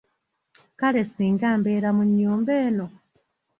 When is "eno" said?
2.65-2.87